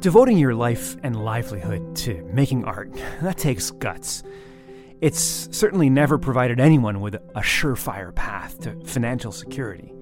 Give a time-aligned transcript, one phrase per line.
[0.00, 2.92] Devoting your life and livelihood to making art,
[3.22, 4.22] that takes guts.
[5.00, 9.92] It's certainly never provided anyone with a surefire path to financial security.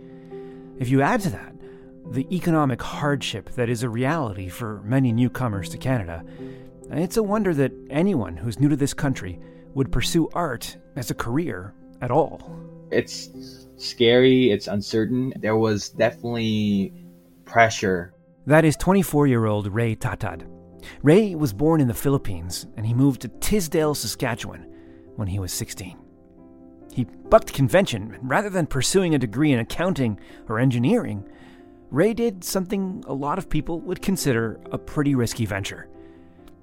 [0.78, 1.54] If you add to that
[2.10, 6.24] the economic hardship that is a reality for many newcomers to Canada,
[6.90, 9.40] it's a wonder that anyone who's new to this country
[9.74, 12.77] would pursue art as a career at all.
[12.90, 15.32] It's scary, it's uncertain.
[15.40, 16.92] There was definitely
[17.44, 18.14] pressure
[18.48, 20.48] that is 24 year old Ray Tatad.
[21.02, 24.66] Ray was born in the Philippines and he moved to Tisdale, Saskatchewan
[25.16, 25.98] when he was 16.
[26.90, 28.16] He bucked convention.
[28.22, 30.18] Rather than pursuing a degree in accounting
[30.48, 31.28] or engineering,
[31.90, 35.86] Ray did something a lot of people would consider a pretty risky venture.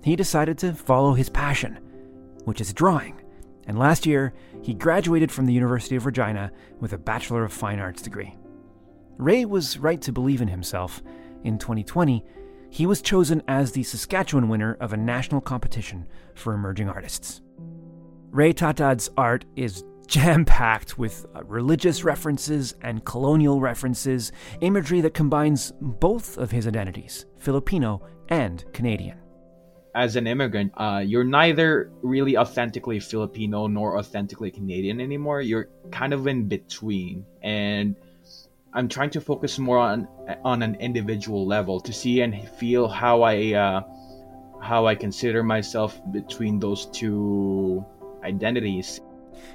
[0.03, 1.77] He decided to follow his passion,
[2.45, 3.21] which is drawing,
[3.67, 7.79] and last year he graduated from the University of Regina with a Bachelor of Fine
[7.79, 8.35] Arts degree.
[9.17, 11.01] Ray was right to believe in himself
[11.43, 12.25] in 2020,
[12.69, 17.41] he was chosen as the Saskatchewan winner of a national competition for emerging artists.
[18.31, 25.71] Ray Tatad's art is jam packed with religious references and colonial references, imagery that combines
[25.79, 29.17] both of his identities, Filipino and Canadian.
[29.95, 35.39] As an immigrant, uh, you're neither really authentically Filipino nor authentically Canadian anymore.
[35.39, 37.25] You're kind of in between.
[37.41, 37.95] And
[38.73, 40.05] I'm trying to focus more on
[40.43, 43.81] on an individual level to see and feel how I uh,
[44.61, 47.85] how I consider myself between those two
[48.21, 48.99] identities.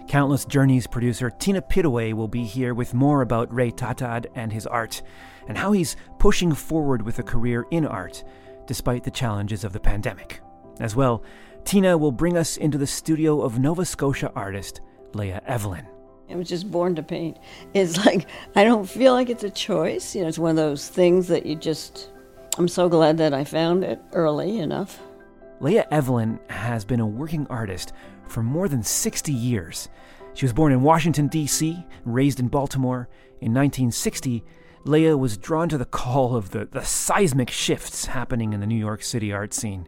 [0.09, 4.67] Countless Journeys producer Tina Pittaway will be here with more about Ray Tatad and his
[4.67, 5.03] art,
[5.49, 8.25] and how he's pushing forward with a career in art
[8.71, 10.41] despite the challenges of the pandemic.
[10.79, 11.25] As well,
[11.65, 14.81] Tina will bring us into the studio of Nova Scotia artist
[15.13, 15.85] Leah Evelyn.
[16.31, 17.37] I was just born to paint.
[17.75, 20.15] It's like I don't feel like it's a choice.
[20.15, 22.11] You know, it's one of those things that you just.
[22.59, 25.01] I'm so glad that I found it early enough.
[25.59, 27.93] Leah Evelyn has been a working artist
[28.29, 29.89] for more than 60 years.
[30.35, 33.09] She was born in Washington, D.C., raised in Baltimore.
[33.41, 34.45] In 1960,
[34.85, 38.79] Leah was drawn to the call of the, the seismic shifts happening in the New
[38.79, 39.87] York City art scene.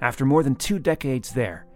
[0.00, 1.66] After more than two decades there,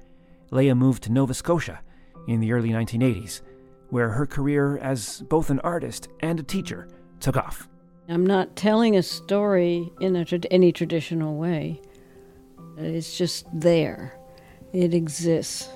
[0.51, 1.81] Leah moved to Nova Scotia
[2.27, 3.43] in the early 1980s
[3.91, 7.69] where her career as both an artist and a teacher took off.
[8.09, 11.81] I'm not telling a story in a, any traditional way.
[12.77, 14.19] It's just there.
[14.73, 15.69] It exists.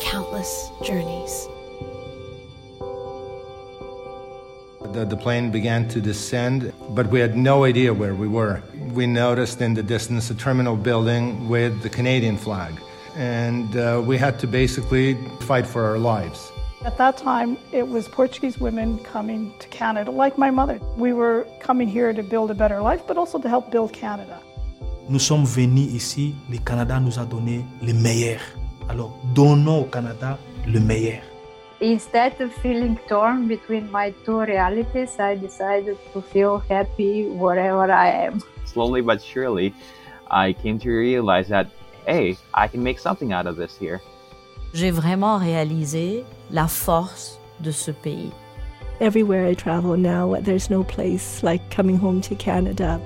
[0.00, 1.48] Countless journeys.
[4.92, 8.62] The, the plane began to descend, but we had no idea where we were.
[8.92, 12.74] We noticed in the distance a terminal building with the Canadian flag
[13.16, 16.52] and uh, we had to basically fight for our lives.
[16.84, 20.80] At that time, it was Portuguese women coming to Canada, like my mother.
[20.96, 24.40] We were coming here to build a better life, but also to help build Canada.
[25.08, 28.40] Nous sommes venus ici, le Canada nous a donné le meilleur.
[28.90, 30.36] Alors, donnons au Canada
[30.66, 31.22] le meilleur.
[31.80, 38.08] Instead of feeling torn between my two realities, I decided to feel happy wherever I
[38.26, 38.40] am.
[38.66, 39.72] Slowly but surely,
[40.28, 41.68] I came to realize that
[42.04, 44.00] hey, I can make something out of this here.
[44.74, 48.32] J'ai vraiment réalisé la force de ce pays.
[49.00, 53.00] Everywhere I travel now, there's no place like coming home to Canada.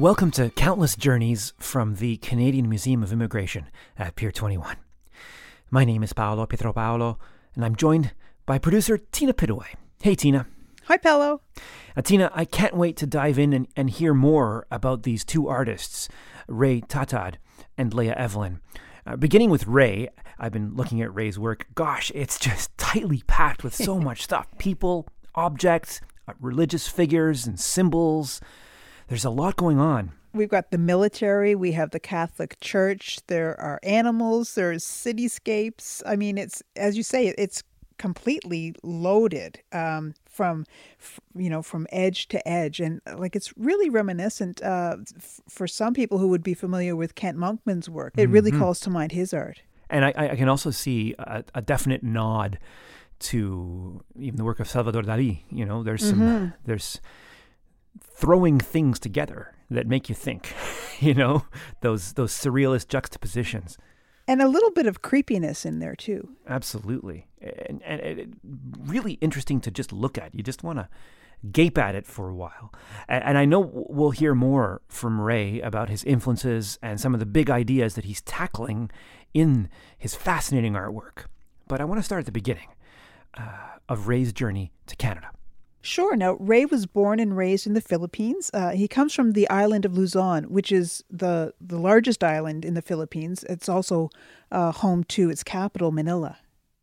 [0.00, 3.66] Welcome to Countless Journeys from the Canadian Museum of Immigration
[3.98, 4.78] at Pier 21.
[5.70, 7.18] My name is Paolo Pietropaolo,
[7.54, 8.14] and I'm joined
[8.46, 9.74] by producer Tina Pittaway.
[10.00, 10.46] Hey, Tina.
[10.84, 11.42] Hi, Paolo.
[11.94, 15.48] Uh, Tina, I can't wait to dive in and, and hear more about these two
[15.48, 16.08] artists,
[16.48, 17.34] Ray Tatad
[17.76, 18.60] and Leah Evelyn.
[19.06, 20.08] Uh, beginning with Ray,
[20.38, 21.66] I've been looking at Ray's work.
[21.74, 27.60] Gosh, it's just tightly packed with so much stuff people, objects, uh, religious figures, and
[27.60, 28.40] symbols.
[29.10, 30.12] There's a lot going on.
[30.32, 36.00] We've got the military, we have the Catholic Church, there are animals, there's cityscapes.
[36.06, 37.64] I mean, it's as you say, it's
[37.98, 40.64] completely loaded um, from
[41.34, 42.78] you know from edge to edge.
[42.78, 47.16] And like it's really reminiscent uh, f- for some people who would be familiar with
[47.16, 48.14] kent monkman's work.
[48.16, 48.60] It really mm-hmm.
[48.60, 49.62] calls to mind his art.
[49.90, 52.60] And i, I can also see a, a, definite nod
[53.18, 55.40] to even the work of salvador dali.
[55.50, 56.46] You know there's some mm-hmm.
[56.64, 57.00] there's
[58.02, 60.54] throwing things together that make you think,
[61.00, 61.44] you know,
[61.80, 63.78] those those surrealist juxtapositions.
[64.28, 66.36] And a little bit of creepiness in there too.
[66.48, 67.26] Absolutely.
[67.40, 68.36] and, and, and
[68.78, 70.34] really interesting to just look at.
[70.34, 70.88] You just want to
[71.50, 72.72] gape at it for a while.
[73.08, 77.20] And, and I know we'll hear more from Ray about his influences and some of
[77.20, 78.90] the big ideas that he's tackling
[79.34, 81.24] in his fascinating artwork.
[81.66, 82.68] But I want to start at the beginning
[83.36, 85.30] uh, of Ray's journey to Canada.
[85.82, 86.14] Sure.
[86.14, 88.50] Now, Ray was born and raised in the Philippines.
[88.52, 92.74] Uh, he comes from the island of Luzon, which is the, the largest island in
[92.74, 93.44] the Philippines.
[93.48, 94.10] It's also
[94.52, 96.36] uh, home to its capital, Manila.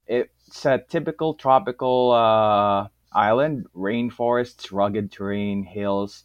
[0.07, 6.23] It's a typical tropical uh, island, rainforests, rugged terrain, hills.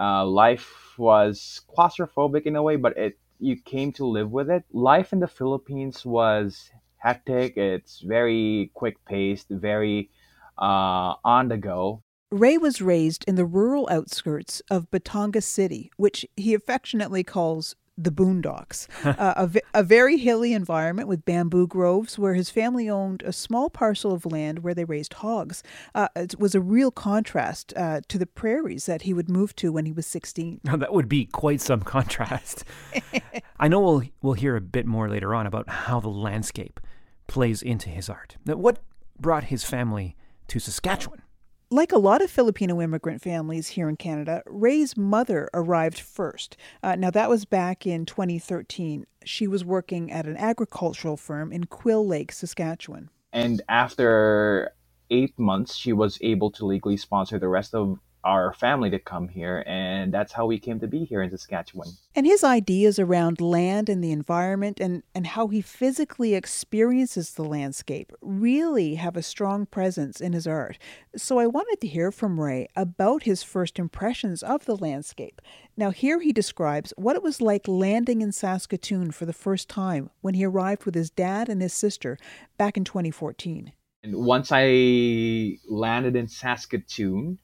[0.00, 4.64] Uh, life was claustrophobic in a way, but it you came to live with it.
[4.72, 7.56] Life in the Philippines was hectic.
[7.56, 10.10] It's very quick paced, very
[10.56, 12.03] uh, on the go.
[12.34, 18.10] Ray was raised in the rural outskirts of Batangas City, which he affectionately calls the
[18.10, 23.32] boondocks, uh, a, a very hilly environment with bamboo groves where his family owned a
[23.32, 25.62] small parcel of land where they raised hogs.
[25.94, 29.70] Uh, it was a real contrast uh, to the prairies that he would move to
[29.70, 30.60] when he was 16.
[30.64, 32.64] Now, that would be quite some contrast.
[33.60, 36.80] I know we'll, we'll hear a bit more later on about how the landscape
[37.28, 38.38] plays into his art.
[38.44, 38.80] Now, what
[39.20, 40.16] brought his family
[40.48, 41.22] to Saskatchewan?
[41.74, 46.56] Like a lot of Filipino immigrant families here in Canada, Ray's mother arrived first.
[46.84, 49.04] Uh, now, that was back in 2013.
[49.24, 53.10] She was working at an agricultural firm in Quill Lake, Saskatchewan.
[53.32, 54.70] And after
[55.10, 59.28] eight months, she was able to legally sponsor the rest of our family to come
[59.28, 61.88] here, and that's how we came to be here in Saskatchewan.
[62.16, 67.44] And his ideas around land and the environment and, and how he physically experiences the
[67.44, 70.78] landscape really have a strong presence in his art.
[71.16, 75.42] So I wanted to hear from Ray about his first impressions of the landscape.
[75.76, 80.10] Now, here he describes what it was like landing in Saskatoon for the first time
[80.20, 82.16] when he arrived with his dad and his sister
[82.56, 83.72] back in 2014.
[84.04, 87.38] And once I landed in Saskatoon,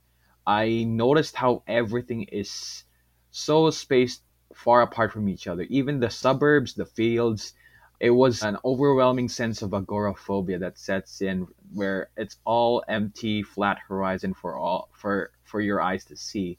[0.47, 2.85] I noticed how everything is
[3.31, 4.23] so spaced
[4.55, 5.63] far apart from each other.
[5.63, 7.55] Even the suburbs, the fields,
[8.01, 13.79] it was an overwhelming sense of agoraphobia that sets in where it's all empty, flat
[13.87, 16.59] horizon for all for for your eyes to see.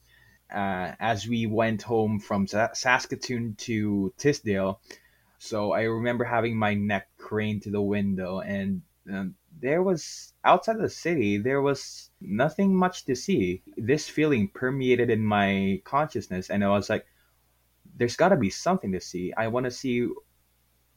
[0.54, 4.80] Uh, as we went home from Saskatoon to Tisdale,
[5.38, 10.78] so I remember having my neck craned to the window, and um, there was outside
[10.78, 13.62] the city there was nothing much to see.
[13.76, 17.06] This feeling permeated in my consciousness and i was like
[17.96, 19.32] there's got to be something to see.
[19.36, 20.08] I want to see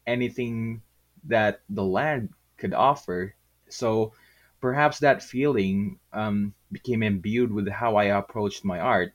[0.07, 0.81] anything
[1.25, 3.35] that the land could offer.
[3.69, 4.13] So
[4.61, 9.13] perhaps that feeling um, became imbued with how i approached my art.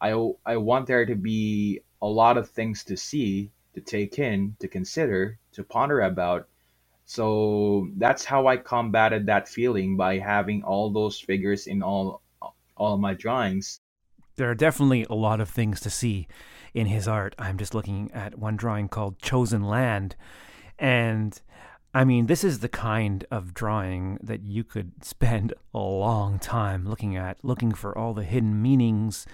[0.00, 0.10] I,
[0.46, 4.68] I want there to be a lot of things to see to take in to
[4.68, 6.48] consider to ponder about
[7.08, 12.20] so that's how I combated that feeling by having all those figures in all
[12.76, 13.80] all my drawings.
[14.36, 16.28] There are definitely a lot of things to see
[16.74, 17.34] in his art.
[17.38, 20.16] I'm just looking at one drawing called Chosen Land.
[20.78, 21.40] And
[21.94, 26.86] I mean, this is the kind of drawing that you could spend a long time
[26.86, 29.24] looking at, looking for all the hidden meanings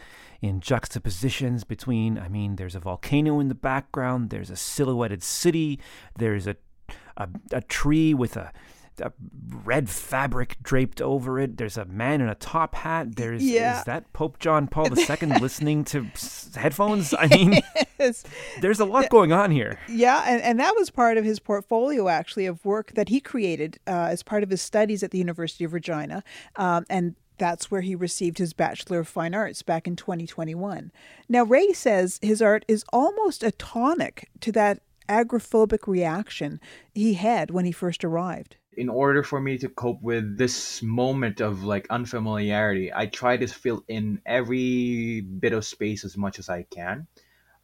[0.40, 5.80] in juxtapositions between, I mean, there's a volcano in the background, there's a silhouetted city,
[6.16, 6.56] there's a
[7.16, 8.52] a, a tree with a,
[9.00, 9.12] a
[9.64, 11.56] red fabric draped over it.
[11.56, 13.16] There's a man in a top hat.
[13.16, 13.78] There's yeah.
[13.78, 16.06] is that Pope John Paul II listening to
[16.54, 17.14] headphones?
[17.18, 17.60] I mean,
[17.98, 18.24] yes.
[18.60, 19.78] there's a lot going on here.
[19.88, 23.78] Yeah, and, and that was part of his portfolio actually of work that he created
[23.86, 26.22] uh, as part of his studies at the University of Regina,
[26.56, 30.92] um, and that's where he received his Bachelor of Fine Arts back in 2021.
[31.28, 36.60] Now, Ray says his art is almost a tonic to that agoraphobic reaction
[36.92, 38.56] he had when he first arrived.
[38.76, 43.46] In order for me to cope with this moment of like unfamiliarity, I try to
[43.46, 47.06] fill in every bit of space as much as I can.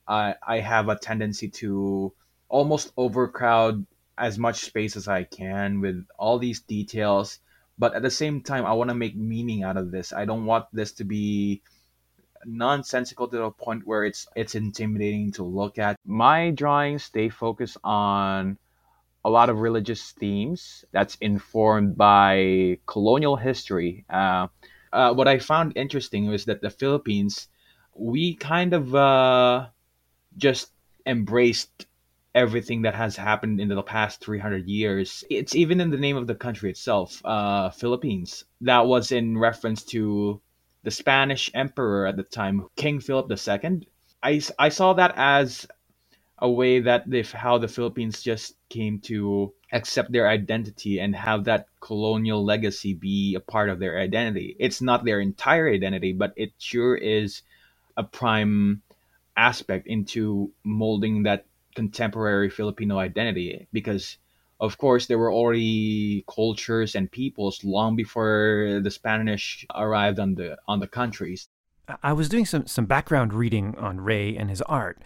[0.06, 2.12] Uh, I have a tendency to
[2.48, 3.86] almost overcrowd
[4.18, 7.38] as much space as I can with all these details.
[7.78, 10.12] But at the same time, I want to make meaning out of this.
[10.12, 11.62] I don't want this to be
[12.44, 15.96] nonsensical to the point where it's it's intimidating to look at.
[16.04, 18.58] My drawings they focus on
[19.24, 24.04] a lot of religious themes that's informed by colonial history.
[24.08, 24.48] Uh,
[24.92, 27.48] uh, what I found interesting was that the Philippines,
[27.94, 29.66] we kind of uh,
[30.36, 30.72] just
[31.06, 31.86] embraced
[32.34, 35.24] everything that has happened in the past 300 years.
[35.28, 38.44] It's even in the name of the country itself, uh, Philippines.
[38.62, 40.40] That was in reference to
[40.82, 43.86] the Spanish emperor at the time, King Philip II.
[44.22, 45.66] I, I saw that as
[46.38, 51.44] a way that they how the Philippines just came to accept their identity and have
[51.44, 54.56] that colonial legacy be a part of their identity.
[54.58, 57.42] It's not their entire identity, but it sure is
[57.96, 58.82] a prime
[59.36, 61.44] aspect into molding that
[61.74, 64.16] contemporary Filipino identity because
[64.60, 70.58] of course there were already cultures and peoples long before the Spanish arrived on the
[70.68, 71.48] on the countries.
[72.02, 75.02] I was doing some, some background reading on Ray and his art,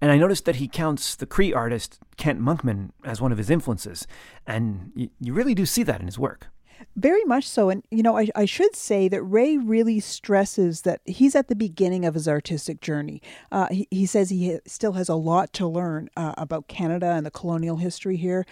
[0.00, 3.50] and I noticed that he counts the Cree artist Kent Monkman as one of his
[3.50, 4.06] influences,
[4.46, 6.48] and you, you really do see that in his work.
[6.96, 7.70] Very much so.
[7.70, 11.56] And, you know, I, I should say that Ray really stresses that he's at the
[11.56, 13.20] beginning of his artistic journey.
[13.50, 17.26] Uh, he, he says he still has a lot to learn uh, about Canada and
[17.26, 18.46] the colonial history here,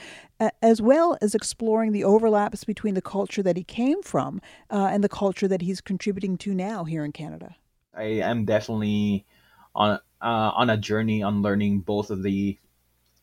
[0.60, 5.04] as well as exploring the overlaps between the culture that he came from uh, and
[5.04, 7.54] the culture that he's contributing to now here in Canada.
[7.94, 9.26] I am definitely
[9.74, 12.58] on uh, on a journey on learning both of the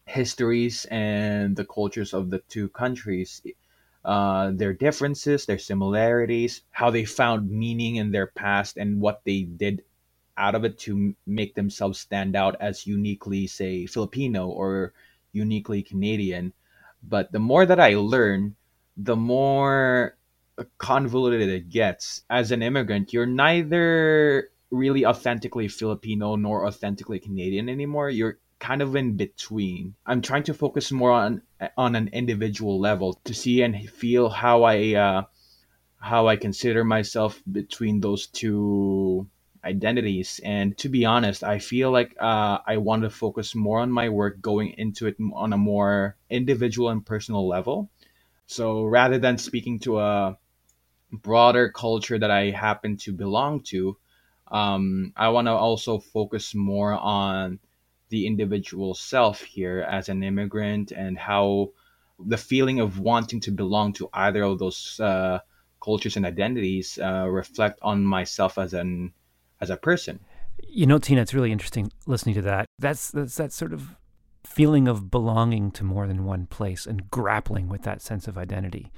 [0.06, 3.42] histories and the cultures of the two countries
[4.06, 9.42] uh, their differences, their similarities, how they found meaning in their past, and what they
[9.44, 9.84] did
[10.38, 14.94] out of it to make themselves stand out as uniquely, say, Filipino or
[15.34, 16.54] uniquely Canadian.
[17.04, 18.56] But the more that I learn,
[18.96, 20.18] the more
[20.78, 22.24] convoluted it gets.
[22.30, 28.10] As an immigrant, you're neither really authentically Filipino nor authentically Canadian anymore.
[28.10, 29.96] You're kind of in between.
[30.06, 31.42] I'm trying to focus more on
[31.78, 35.24] on an individual level to see and feel how I uh,
[36.00, 39.28] how I consider myself between those two
[39.64, 40.40] identities.
[40.44, 44.10] And to be honest, I feel like uh, I want to focus more on my
[44.10, 47.90] work going into it on a more individual and personal level.
[48.48, 50.38] So rather than speaking to a
[51.12, 53.98] broader culture that I happen to belong to,
[54.48, 57.60] um, I want to also focus more on
[58.10, 61.72] the individual self here as an immigrant and how
[62.20, 65.40] the feeling of wanting to belong to either of those uh,
[65.82, 69.14] cultures and identities uh, reflect on myself as an
[69.62, 70.20] as a person.
[70.68, 72.66] You know, Tina, it's really interesting listening to that.
[72.78, 73.96] That's that's that sort of
[74.46, 78.92] feeling of belonging to more than one place and grappling with that sense of identity.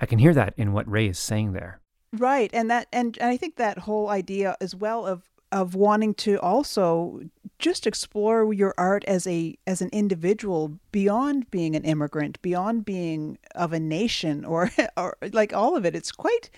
[0.00, 1.80] I can hear that in what Ray is saying there.
[2.12, 5.22] Right, and that and, and I think that whole idea as well of
[5.54, 7.20] of wanting to also
[7.60, 13.38] just explore your art as a as an individual beyond being an immigrant beyond being
[13.54, 16.50] of a nation or or like all of it it's quite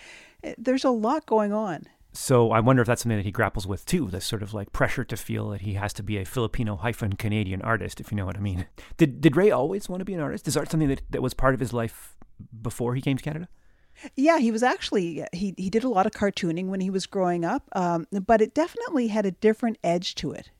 [0.56, 1.84] there's a lot going on
[2.14, 4.72] so I wonder if that's something that he grapples with too, this sort of like
[4.72, 8.16] pressure to feel that he has to be a Filipino hyphen Canadian artist, if you
[8.16, 8.64] know what I mean.
[8.96, 10.48] Did did Ray always want to be an artist?
[10.48, 12.16] Is art something that, that was part of his life
[12.62, 13.48] before he came to Canada?
[14.16, 17.44] Yeah, he was actually he he did a lot of cartooning when he was growing
[17.44, 20.50] up, um, but it definitely had a different edge to it.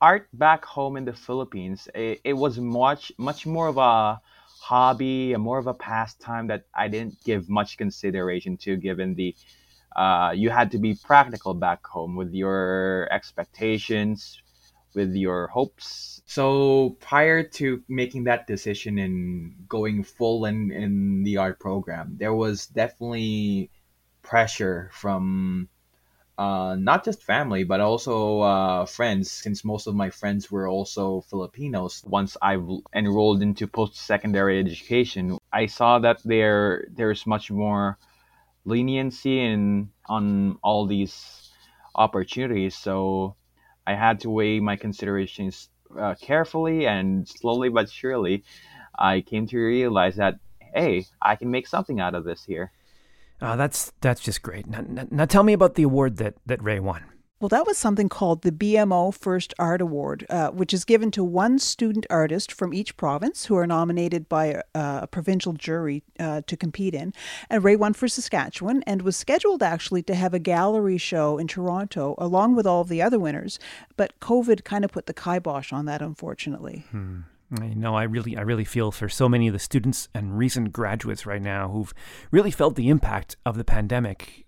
[0.00, 4.20] Art back home in the Philippines, it, it was much much more of a
[4.60, 9.34] hobby, and more of a pastime that I didn't give much consideration to, given the
[9.96, 14.40] uh, you had to be practical back home with your expectations,
[14.94, 16.21] with your hopes.
[16.34, 22.32] So prior to making that decision and going full in in the art program, there
[22.32, 23.70] was definitely
[24.22, 25.68] pressure from
[26.38, 31.20] uh, not just family but also uh, friends since most of my friends were also
[31.28, 32.02] filipinos.
[32.06, 32.56] Once i
[32.94, 37.98] enrolled into post-secondary education i saw that there there's much more
[38.64, 41.14] leniency in on all these
[41.94, 42.74] opportunities.
[42.76, 43.36] So
[43.86, 45.68] I had to weigh my considerations
[45.98, 48.44] uh, carefully and slowly but surely,
[48.98, 50.36] I came to realize that
[50.74, 52.72] hey, I can make something out of this here.
[53.40, 54.66] Oh, that's that's just great.
[54.66, 57.04] Now, now, now tell me about the award that that Ray won.
[57.42, 61.24] Well, that was something called the BMO First Art Award, uh, which is given to
[61.24, 66.42] one student artist from each province who are nominated by a, a provincial jury uh,
[66.46, 67.12] to compete in.
[67.50, 71.48] And Ray won for Saskatchewan and was scheduled actually to have a gallery show in
[71.48, 73.58] Toronto along with all of the other winners.
[73.96, 76.84] But COVID kind of put the kibosh on that, unfortunately.
[76.92, 77.22] Hmm.
[77.60, 80.72] I know I really I really feel for so many of the students and recent
[80.72, 81.92] graduates right now who've
[82.30, 84.46] really felt the impact of the pandemic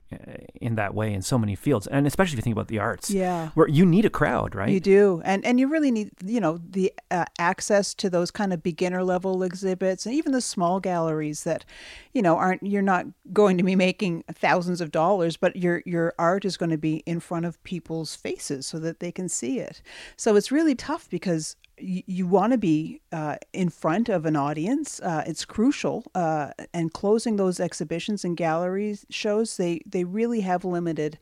[0.61, 3.11] in that way in so many fields and especially if you think about the arts.
[3.11, 3.51] Yeah.
[3.55, 4.69] Where you need a crowd right?
[4.69, 8.53] You do and and you really need you know the uh, access to those kind
[8.53, 11.65] of beginner level exhibits and even the small galleries that
[12.13, 16.15] you know aren't you're not going to be making thousands of dollars but your your
[16.19, 19.59] art is going to be in front of people's faces so that they can see
[19.59, 19.83] it.
[20.17, 25.01] So it's really tough because you, want to be uh, in front of an audience.
[25.01, 26.05] Uh, it's crucial.
[26.15, 31.19] Uh, and closing those exhibitions and galleries shows, they, they really have limited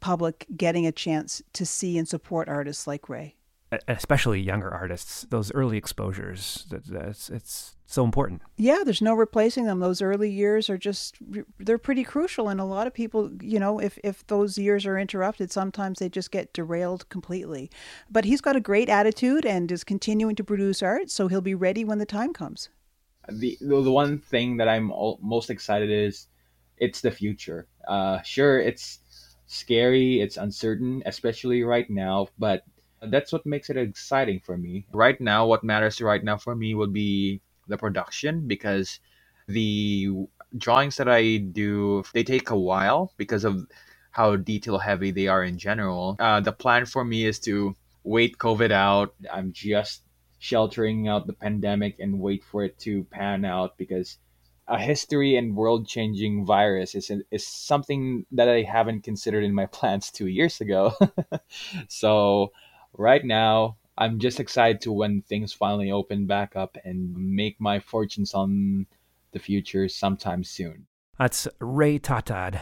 [0.00, 3.36] public getting a chance to see and support artists like Ray.
[3.88, 8.42] Especially younger artists, those early exposures, it's, it's so important.
[8.56, 9.80] Yeah, there's no replacing them.
[9.80, 11.16] Those early years are just,
[11.58, 12.48] they're pretty crucial.
[12.48, 16.08] And a lot of people, you know, if, if those years are interrupted, sometimes they
[16.08, 17.70] just get derailed completely.
[18.10, 21.54] But he's got a great attitude and is continuing to produce art, so he'll be
[21.54, 22.68] ready when the time comes.
[23.28, 26.28] The, the one thing that I'm most excited is
[26.78, 27.66] it's the future.
[27.88, 29.00] Uh, sure, it's
[29.46, 32.62] scary, it's uncertain, especially right now, but
[33.10, 34.86] that's what makes it exciting for me.
[34.92, 39.00] Right now, what matters right now for me would be the production because
[39.48, 40.08] the
[40.56, 43.66] drawings that I do they take a while because of
[44.10, 46.16] how detail heavy they are in general.
[46.18, 49.14] Uh, the plan for me is to wait COVID out.
[49.30, 50.02] I'm just
[50.38, 54.18] sheltering out the pandemic and wait for it to pan out because
[54.68, 59.66] a history and world changing virus is, is something that I haven't considered in my
[59.76, 60.92] plans two years ago.
[61.88, 62.52] so
[62.96, 67.80] right now, I'm just excited to when things finally open back up and make my
[67.80, 68.86] fortunes on
[69.32, 70.86] the future sometime soon.
[71.18, 72.60] That's Ray Tatad,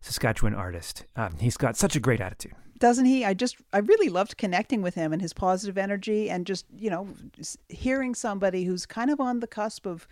[0.00, 1.04] Saskatchewan artist.
[1.16, 2.54] Um, he's got such a great attitude.
[2.78, 3.24] Doesn't he?
[3.24, 6.90] I just, I really loved connecting with him and his positive energy and just, you
[6.90, 7.08] know,
[7.68, 10.08] hearing somebody who's kind of on the cusp of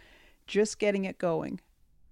[0.46, 1.60] just getting it going.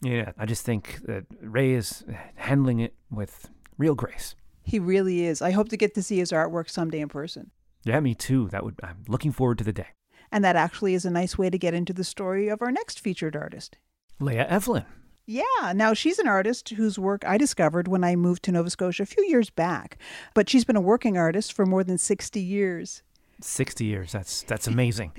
[0.02, 2.04] Yeah, I just think that Ray is
[2.34, 4.34] handling it with real grace.
[4.62, 5.42] He really is.
[5.42, 7.50] I hope to get to see his artwork someday in person.
[7.84, 8.48] Yeah, me too.
[8.48, 9.88] That would I'm looking forward to the day.
[10.32, 13.00] And that actually is a nice way to get into the story of our next
[13.00, 13.76] featured artist.
[14.20, 14.84] Leah Evelyn.
[15.26, 19.04] Yeah, now she's an artist whose work I discovered when I moved to Nova Scotia
[19.04, 19.98] a few years back,
[20.34, 23.02] but she's been a working artist for more than 60 years.
[23.40, 24.12] 60 years.
[24.12, 25.12] That's that's amazing.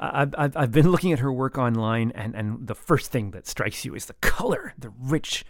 [0.00, 3.46] I've, I've, I've been looking at her work online, and, and the first thing that
[3.46, 5.44] strikes you is the color, the rich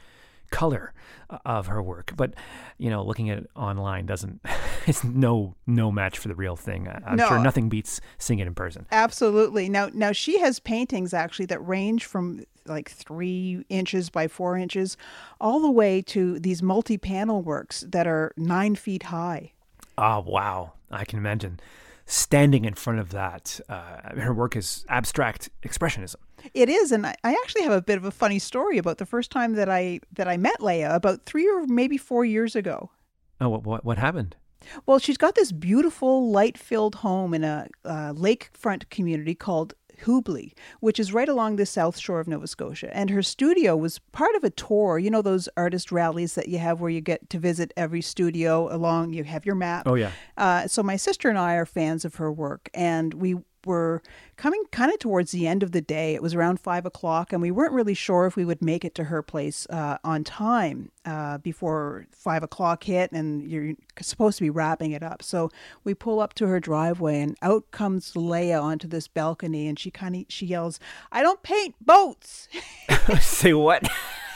[0.50, 0.92] color
[1.30, 2.12] uh, of her work.
[2.16, 2.34] But
[2.78, 4.40] you know, looking at it online doesn't
[4.86, 6.88] it's no no match for the real thing.
[7.06, 7.28] I'm no.
[7.28, 8.86] sure nothing beats seeing it in person.
[8.90, 9.68] Absolutely.
[9.68, 14.96] Now now she has paintings actually that range from like three inches by four inches,
[15.40, 19.52] all the way to these multi-panel works that are nine feet high.
[19.96, 20.74] Oh wow!
[20.90, 21.60] I can imagine
[22.06, 23.61] standing in front of that.
[23.68, 26.16] Uh, her work is abstract expressionism.
[26.55, 29.07] It is, and I, I actually have a bit of a funny story about the
[29.07, 32.90] first time that I that I met Leah about three or maybe four years ago.
[33.40, 34.37] Oh, what what, what happened?
[34.87, 39.74] Well, she's got this beautiful light-filled home in a uh, lakefront community called
[40.05, 42.94] Hubley, which is right along the south shore of Nova Scotia.
[42.96, 44.98] And her studio was part of a tour.
[44.98, 48.72] You know those artist rallies that you have where you get to visit every studio
[48.74, 49.12] along.
[49.12, 49.87] You have your map.
[49.87, 50.12] Oh yeah.
[50.37, 53.37] Uh, so my sister and I are fans of her work, and we
[53.68, 54.02] were
[54.37, 56.14] coming kind of towards the end of the day.
[56.14, 58.94] It was around five o'clock, and we weren't really sure if we would make it
[58.96, 64.44] to her place uh, on time uh, before five o'clock hit, and you're supposed to
[64.44, 65.22] be wrapping it up.
[65.22, 65.50] So
[65.85, 69.90] we pull up to her driveway, and out comes Leah onto this balcony, and she
[69.90, 70.81] kind of she yells,
[71.12, 72.48] "I don't paint boats."
[73.20, 73.87] Say what?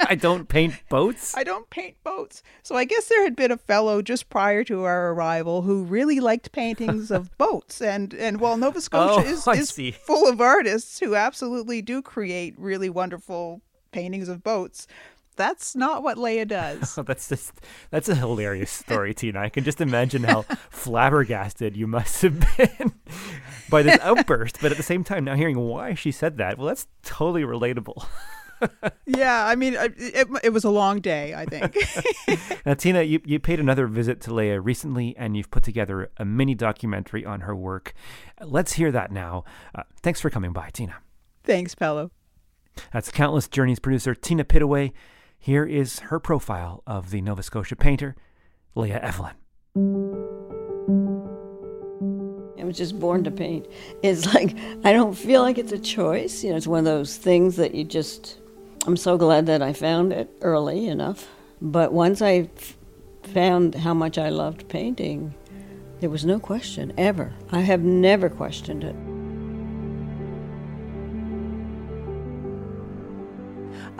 [0.00, 1.36] I don't paint boats.
[1.36, 2.42] I don't paint boats.
[2.62, 6.20] So I guess there had been a fellow just prior to our arrival who really
[6.20, 10.98] liked paintings of boats, and and while Nova Scotia oh, is, is full of artists
[10.98, 13.62] who absolutely do create really wonderful
[13.92, 14.86] paintings of boats.
[15.36, 16.98] That's not what Leah does.
[16.98, 17.52] Oh, that's just
[17.90, 19.40] that's a hilarious story, Tina.
[19.40, 22.92] I can just imagine how flabbergasted you must have been
[23.70, 24.58] by this outburst.
[24.60, 28.04] But at the same time, now hearing why she said that, well, that's totally relatable
[29.06, 31.76] yeah, I mean, it, it, was a long day, I think.
[32.66, 36.24] now, Tina, you, you paid another visit to Leah recently, and you've put together a
[36.24, 37.94] mini documentary on her work.
[38.40, 39.44] Let's hear that now.
[39.74, 40.96] Uh, thanks for coming by, Tina.
[41.44, 42.10] Thanks, Paolo.
[42.92, 44.92] That's Countless Journeys producer Tina Pittaway.
[45.38, 48.16] Here is her profile of the Nova Scotia painter,
[48.74, 49.34] Leah Evelyn.
[52.58, 53.66] I was just born to paint.
[54.02, 56.42] It's like I don't feel like it's a choice.
[56.42, 58.37] You know, it's one of those things that you just
[58.86, 61.28] I'm so glad that I found it early enough.
[61.60, 62.48] But once I
[63.22, 65.34] found how much I loved painting,
[66.00, 67.34] there was no question ever.
[67.50, 68.94] I have never questioned it.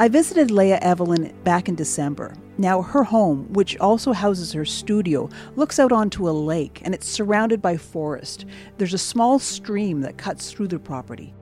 [0.01, 2.35] I visited Leah Evelyn back in December.
[2.57, 7.09] Now, her home, which also houses her studio, looks out onto a lake and it's
[7.09, 8.45] surrounded by forest.
[8.79, 11.35] There's a small stream that cuts through the property.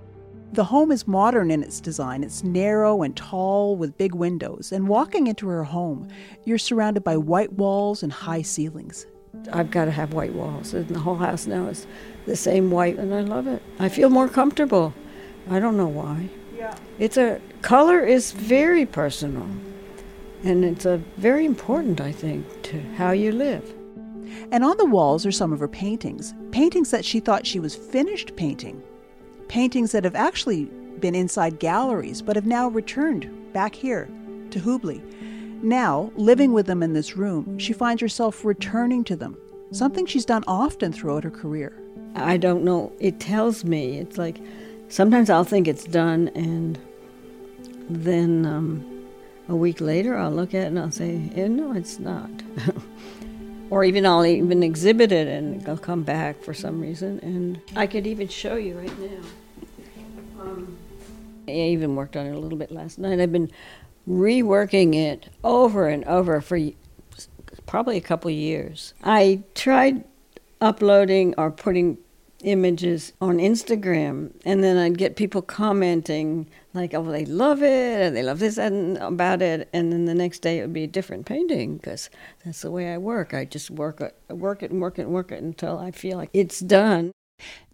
[0.52, 2.24] The home is modern in its design.
[2.24, 4.72] It's narrow and tall with big windows.
[4.72, 6.08] And walking into her home,
[6.44, 9.06] you're surrounded by white walls and high ceilings.
[9.52, 10.72] I've got to have white walls.
[10.72, 11.86] And the whole house now is
[12.24, 13.62] the same white, and I love it.
[13.78, 14.94] I feel more comfortable.
[15.50, 16.28] I don't know why.
[16.56, 16.76] Yeah.
[16.98, 19.46] It's a color is very personal.
[20.42, 23.74] And it's a very important, I think, to how you live.
[24.52, 27.76] And on the walls are some of her paintings, paintings that she thought she was
[27.76, 28.82] finished painting,
[29.48, 30.64] paintings that have actually
[31.00, 34.08] been inside galleries but have now returned back here
[34.50, 35.02] to Hubley.
[35.62, 39.36] Now, living with them in this room, she finds herself returning to them,
[39.72, 41.72] something she's done often throughout her career.
[42.14, 42.92] I don't know.
[42.98, 43.98] It tells me.
[43.98, 44.38] It's like
[44.88, 46.78] sometimes I'll think it's done, and
[47.88, 49.06] then um,
[49.48, 52.30] a week later I'll look at it and I'll say, eh, no, it's not.
[53.70, 57.20] or even I'll even exhibit it and I'll come back for some reason.
[57.22, 60.40] And I could even show you right now.
[60.40, 60.76] Um,
[61.48, 63.20] I even worked on it a little bit last night.
[63.20, 63.50] I've been
[64.08, 66.58] reworking it over and over for
[67.66, 68.94] probably a couple years.
[69.02, 70.04] I tried
[70.60, 71.98] uploading or putting
[72.42, 78.16] images on Instagram, and then I'd get people commenting like, "Oh, they love it, and
[78.16, 80.88] they love this and about it," and then the next day it would be a
[80.88, 82.10] different painting because
[82.44, 83.34] that's the way I work.
[83.34, 86.18] I just work it, work it, and work it, and work it until I feel
[86.18, 87.12] like it's done.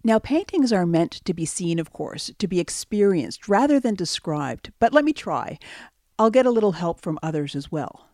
[0.03, 4.71] Now, paintings are meant to be seen, of course, to be experienced rather than described.
[4.79, 5.57] But let me try.
[6.19, 8.07] I'll get a little help from others as well.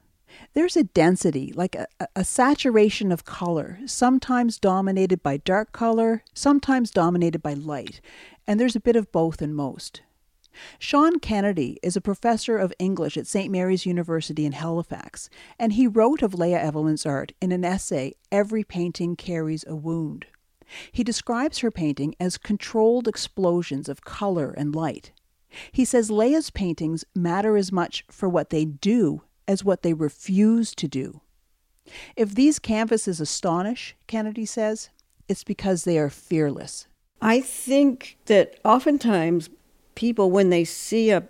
[0.53, 6.89] There's a density, like a, a, saturation of color, sometimes dominated by dark color, sometimes
[6.89, 8.01] dominated by light,
[8.47, 10.01] and there's a bit of both in most.
[10.79, 13.51] Sean Kennedy is a professor of English at St.
[13.51, 18.63] Mary's University in Halifax, and he wrote of Leah Evelyn's art in an essay, Every
[18.63, 20.25] Painting Carries a Wound.
[20.91, 25.11] He describes her painting as controlled explosions of color and light.
[25.71, 30.75] He says Leah's paintings matter as much for what they do as what they refuse
[30.75, 31.21] to do.
[32.15, 34.89] If these canvases astonish, Kennedy says,
[35.27, 36.85] it's because they are fearless.
[37.19, 39.49] I think that oftentimes
[39.95, 41.23] people, when they see a,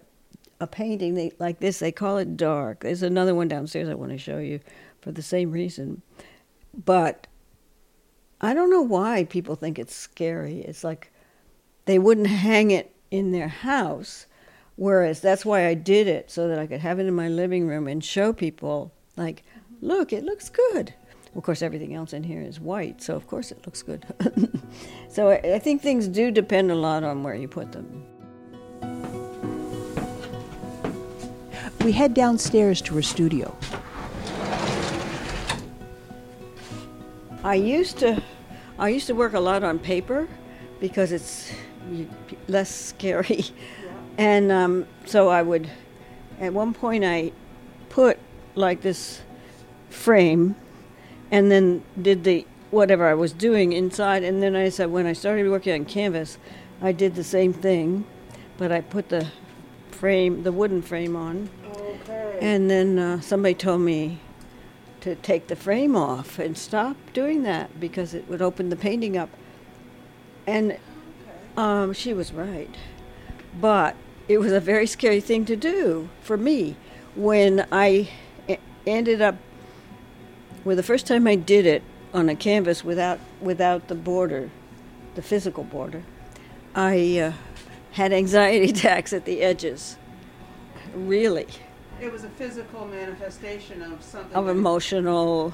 [0.60, 2.82] a painting they, like this, they call it dark.
[2.82, 4.60] There's another one downstairs I want to show you
[5.00, 6.02] for the same reason.
[6.74, 7.26] But
[8.42, 10.60] I don't know why people think it's scary.
[10.60, 11.14] It's like
[11.86, 14.26] they wouldn't hang it in their house.
[14.80, 17.68] Whereas that's why I did it, so that I could have it in my living
[17.68, 19.44] room and show people, like,
[19.82, 20.94] look, it looks good.
[21.36, 24.06] Of course, everything else in here is white, so of course it looks good.
[25.10, 28.06] so I think things do depend a lot on where you put them.
[31.84, 33.54] We head downstairs to her studio.
[37.44, 38.24] I used to,
[38.78, 40.30] I used to work a lot on paper
[40.80, 41.52] because it's
[42.48, 43.44] less scary.
[44.20, 45.70] And um, so I would,
[46.42, 47.32] at one point, I
[47.88, 48.20] put
[48.54, 49.22] like this
[49.90, 50.58] frame
[51.32, 54.26] and then did the whatever I was doing inside.
[54.26, 56.38] And then I said, when I started working on canvas,
[56.82, 58.06] I did the same thing,
[58.58, 59.26] but I put the
[59.90, 61.50] frame, the wooden frame on.
[61.70, 62.40] Okay.
[62.42, 64.20] And then uh, somebody told me
[65.00, 69.16] to take the frame off and stop doing that because it would open the painting
[69.16, 69.30] up.
[70.46, 70.78] And
[71.56, 72.76] um, she was right.
[73.62, 73.96] But
[74.30, 76.78] it was a very scary thing to do for me
[77.16, 78.10] when I
[78.86, 79.36] ended up,
[80.64, 81.82] well, the first time I did it
[82.14, 84.52] on a canvas without, without the border,
[85.16, 86.04] the physical border,
[86.76, 87.34] I uh,
[87.92, 89.98] had anxiety attacks at the edges.
[90.94, 91.48] Really.
[92.00, 94.36] It was a physical manifestation of something.
[94.36, 95.54] Of emotional.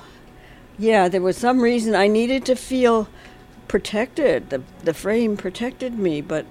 [0.77, 3.07] Yeah, there was some reason I needed to feel
[3.67, 4.49] protected.
[4.49, 6.45] The the frame protected me, but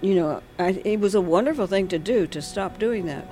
[0.00, 3.26] you know, I, it was a wonderful thing to do to stop doing that.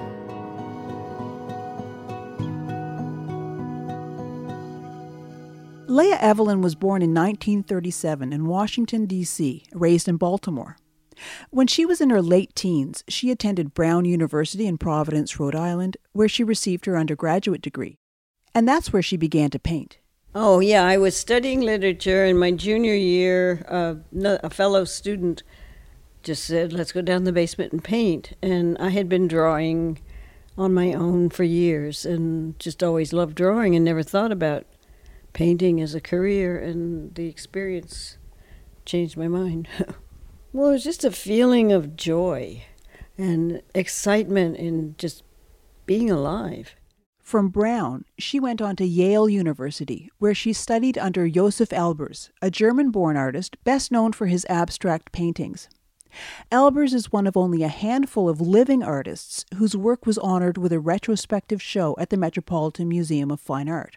[5.89, 10.77] Leah Evelyn was born in 1937 in Washington, D.C., raised in Baltimore.
[11.51, 15.97] When she was in her late teens, she attended Brown University in Providence, Rhode Island,
[16.13, 17.97] where she received her undergraduate degree.
[18.55, 19.99] And that's where she began to paint.
[20.35, 23.65] Oh, yeah, I was studying literature in my junior year.
[23.69, 23.95] Uh,
[24.43, 25.43] a fellow student
[26.27, 28.33] just said, let's go down the basement and paint.
[28.43, 30.01] And I had been drawing
[30.59, 34.67] on my own for years and just always loved drawing and never thought about
[35.33, 36.59] painting as a career.
[36.59, 38.19] And the experience
[38.85, 39.69] changed my mind.
[40.53, 42.65] well, it was just a feeling of joy
[43.17, 45.23] and excitement in just
[45.87, 46.75] being alive.
[47.23, 52.51] From Brown, she went on to Yale University, where she studied under Josef Albers, a
[52.51, 55.69] German born artist best known for his abstract paintings.
[56.51, 60.73] Albers is one of only a handful of living artists whose work was honored with
[60.73, 63.97] a retrospective show at the Metropolitan Museum of Fine Art.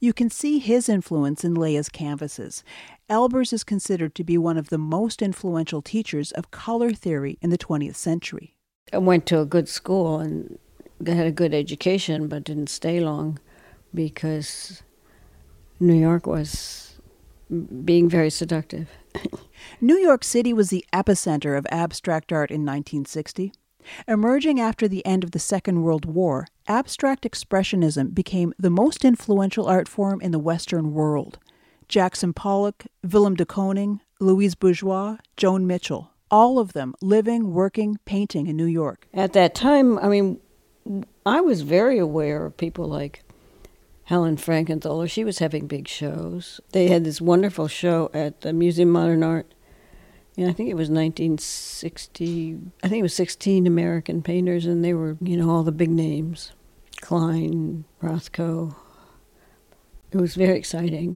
[0.00, 2.62] You can see his influence in Leah's canvases.
[3.10, 7.50] Albers is considered to be one of the most influential teachers of color theory in
[7.50, 8.56] the 20th century.
[8.92, 10.58] I went to a good school and
[11.04, 13.38] had a good education, but didn't stay long
[13.92, 14.82] because
[15.80, 16.98] New York was
[17.84, 18.88] being very seductive.
[19.80, 23.52] New York City was the epicenter of abstract art in 1960.
[24.08, 29.66] Emerging after the end of the Second World War, abstract expressionism became the most influential
[29.66, 31.38] art form in the Western world.
[31.88, 38.46] Jackson Pollock, Willem de Kooning, Louise Bourgeois, Joan Mitchell, all of them living, working, painting
[38.46, 39.06] in New York.
[39.12, 40.40] At that time, I mean,
[41.26, 43.22] I was very aware of people like
[44.04, 45.08] Helen Frankenthaler.
[45.08, 46.60] She was having big shows.
[46.72, 49.54] They had this wonderful show at the Museum of Modern Art.
[50.36, 52.58] And I think it was 1960.
[52.82, 55.90] I think it was 16 American painters, and they were, you know, all the big
[55.90, 56.52] names
[57.00, 58.74] Kline, Rothko.
[60.10, 61.14] It was very exciting.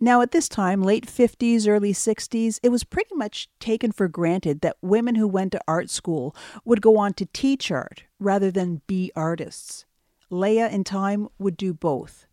[0.00, 4.60] Now, at this time, late 50s, early 60s, it was pretty much taken for granted
[4.60, 8.82] that women who went to art school would go on to teach art rather than
[8.86, 9.86] be artists.
[10.30, 12.27] Leah, in time, would do both.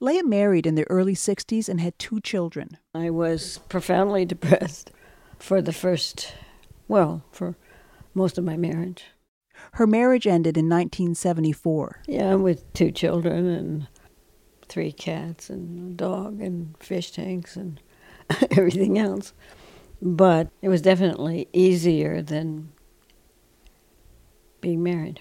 [0.00, 2.76] Leah married in the early 60s and had two children.
[2.94, 4.90] I was profoundly depressed
[5.38, 6.34] for the first,
[6.88, 7.56] well, for
[8.14, 9.04] most of my marriage.
[9.72, 12.02] Her marriage ended in 1974.
[12.06, 13.88] Yeah, with two children and
[14.66, 17.80] three cats and a dog and fish tanks and
[18.50, 19.32] everything else.
[20.00, 22.72] But it was definitely easier than
[24.60, 25.20] being married.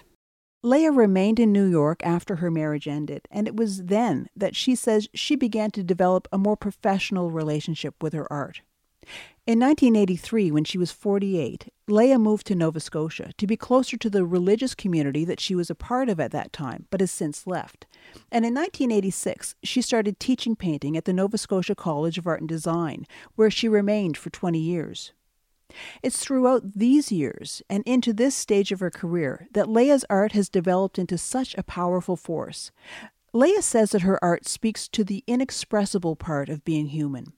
[0.61, 4.75] Leah remained in New York after her marriage ended, and it was then that she
[4.75, 8.61] says she began to develop a more professional relationship with her art.
[9.47, 14.09] In 1983, when she was 48, Leah moved to Nova Scotia to be closer to
[14.09, 17.47] the religious community that she was a part of at that time, but has since
[17.47, 17.87] left.
[18.29, 22.49] And in 1986, she started teaching painting at the Nova Scotia College of Art and
[22.49, 25.13] Design, where she remained for 20 years.
[26.01, 30.49] It's throughout these years and into this stage of her career that Leah's art has
[30.49, 32.71] developed into such a powerful force.
[33.33, 37.33] Leah says that her art speaks to the inexpressible part of being human.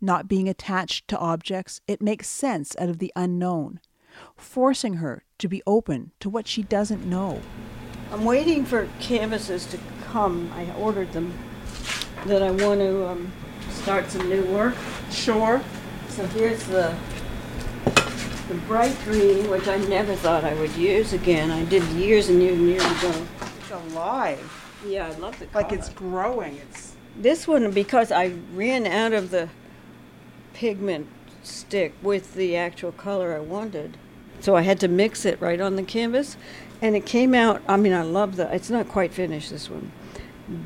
[0.00, 3.80] Not being attached to objects, it makes sense out of the unknown,
[4.36, 7.40] forcing her to be open to what she doesn't know.
[8.10, 10.52] I'm waiting for canvases to come.
[10.54, 11.32] I ordered them.
[12.26, 13.32] That I want to um,
[13.70, 14.74] start some new work.
[15.10, 15.60] Sure.
[16.08, 16.94] So here's the
[18.48, 21.50] the bright green, which I never thought I would use again.
[21.50, 23.26] I did years and years and years ago.
[23.58, 24.80] It's alive.
[24.86, 25.62] Yeah, I love the color.
[25.64, 26.56] Like it's growing.
[26.56, 29.48] It's This one, because I ran out of the
[30.52, 31.06] pigment
[31.42, 33.96] stick with the actual color I wanted.
[34.40, 36.36] So I had to mix it right on the canvas.
[36.82, 39.90] And it came out, I mean, I love the, it's not quite finished, this one.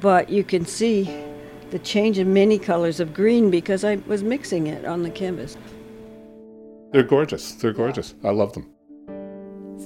[0.01, 1.25] But you can see
[1.71, 5.57] the change in many colors of green because I was mixing it on the canvas.
[6.93, 7.53] They're gorgeous.
[7.53, 8.15] They're gorgeous.
[8.25, 8.73] I love them.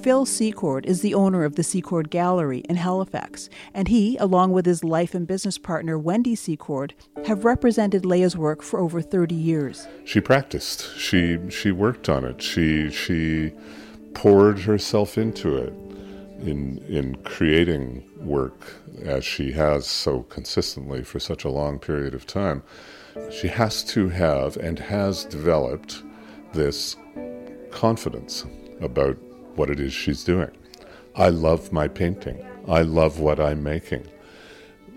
[0.02, 4.66] Phil Secord is the owner of the Secord Gallery in Halifax, and he, along with
[4.66, 6.94] his life and business partner Wendy Secord,
[7.26, 9.86] have represented Leah's work for over 30 years.
[10.04, 10.96] She practiced.
[10.96, 12.40] She she worked on it.
[12.40, 13.52] She she
[14.14, 15.72] poured herself into it
[16.40, 22.26] in in creating work as she has so consistently for such a long period of
[22.26, 22.62] time.
[23.30, 26.02] She has to have and has developed
[26.52, 26.96] this
[27.70, 28.44] confidence
[28.80, 29.16] about
[29.56, 30.50] what it is she's doing.
[31.14, 32.44] I love my painting.
[32.68, 34.06] I love what I'm making.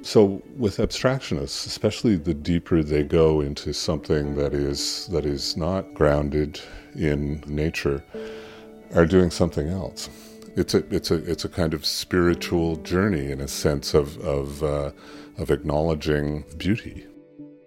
[0.02, 5.96] So with abstractionists, especially the deeper they go into something that is that is not
[5.96, 6.62] grounded
[6.96, 8.04] in nature,
[8.94, 10.10] are doing something else.
[10.56, 14.64] It's a it's a it's a kind of spiritual journey in a sense of of
[14.64, 14.92] uh,
[15.40, 17.08] of acknowledging beauty.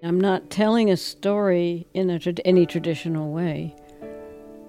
[0.03, 3.75] I'm not telling a story in a, any traditional way.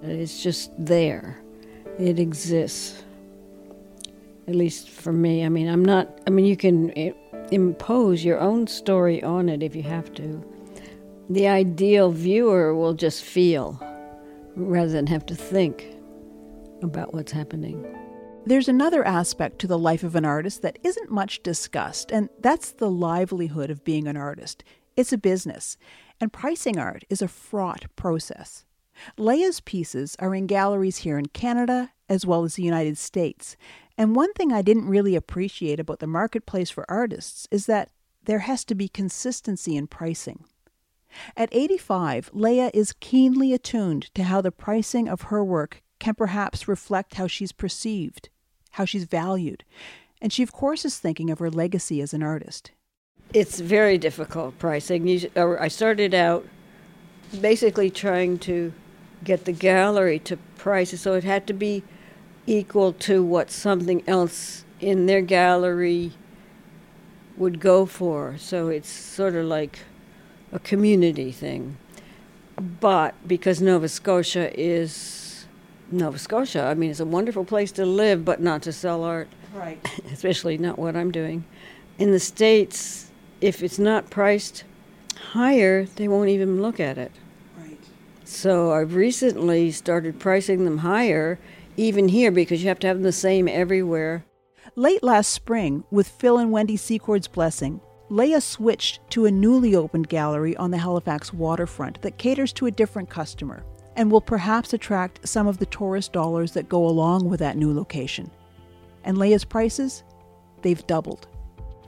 [0.01, 1.39] It's just there.
[1.99, 3.03] It exists.
[4.47, 5.45] At least for me.
[5.45, 7.11] I mean, I'm not, I mean, you can eh,
[7.51, 10.43] impose your own story on it if you have to.
[11.29, 13.79] The ideal viewer will just feel
[14.55, 15.85] rather than have to think
[16.81, 17.85] about what's happening.
[18.45, 22.71] There's another aspect to the life of an artist that isn't much discussed, and that's
[22.71, 24.63] the livelihood of being an artist.
[24.99, 25.77] It's a business,
[26.19, 28.65] and pricing art is a fraught process.
[29.17, 33.55] Leah's pieces are in galleries here in Canada as well as the United States.
[33.97, 37.91] And one thing I didn't really appreciate about the marketplace for artists is that
[38.25, 40.43] there has to be consistency in pricing.
[41.37, 46.67] At 85, Leah is keenly attuned to how the pricing of her work can perhaps
[46.67, 48.27] reflect how she's perceived,
[48.71, 49.63] how she's valued,
[50.21, 52.71] and she, of course, is thinking of her legacy as an artist.
[53.33, 55.07] It's very difficult pricing.
[55.07, 56.47] You, uh, I started out
[57.39, 58.73] basically trying to
[59.23, 61.83] get the gallery to price it so it had to be
[62.47, 66.13] equal to what something else in their gallery
[67.37, 68.35] would go for.
[68.39, 69.79] So it's sort of like
[70.51, 71.77] a community thing.
[72.79, 75.45] But because Nova Scotia is
[75.91, 79.29] Nova Scotia, I mean, it's a wonderful place to live, but not to sell art.
[79.53, 79.79] Right.
[80.11, 81.45] Especially not what I'm doing.
[81.99, 83.08] In the States,
[83.41, 84.63] if it's not priced
[85.31, 87.11] higher, they won't even look at it.
[87.57, 87.79] Right.
[88.23, 91.39] So I've recently started pricing them higher,
[91.77, 94.25] even here, because you have to have them the same everywhere.
[94.75, 100.09] Late last spring, with Phil and Wendy Secord's blessing, Leah switched to a newly opened
[100.09, 103.63] gallery on the Halifax waterfront that caters to a different customer
[103.95, 107.73] and will perhaps attract some of the tourist dollars that go along with that new
[107.73, 108.31] location.
[109.03, 110.03] And Leah's prices?
[110.61, 111.27] They've doubled.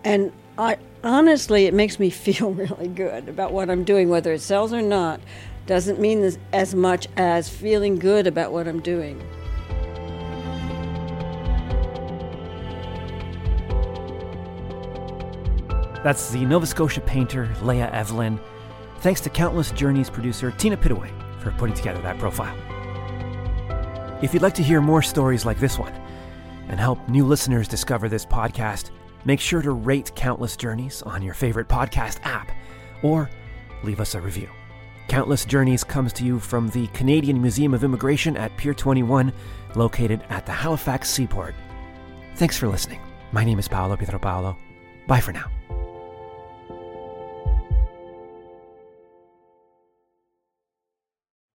[0.03, 4.41] And I honestly, it makes me feel really good about what I'm doing, whether it
[4.41, 5.19] sells or not.
[5.65, 9.19] Doesn't mean this as much as feeling good about what I'm doing.
[16.03, 18.39] That's the Nova Scotia painter Leah Evelyn.
[18.99, 22.55] Thanks to Countless Journeys producer Tina Pittaway for putting together that profile.
[24.21, 25.93] If you'd like to hear more stories like this one
[26.67, 28.91] and help new listeners discover this podcast,
[29.25, 32.51] make sure to rate Countless Journeys on your favorite podcast app
[33.01, 33.29] or
[33.83, 34.49] leave us a review.
[35.07, 39.33] Countless Journeys comes to you from the Canadian Museum of Immigration at Pier 21,
[39.75, 41.53] located at the Halifax Seaport.
[42.35, 43.01] Thanks for listening.
[43.33, 44.55] My name is Paolo Pietropaolo.
[45.07, 45.49] Bye for now.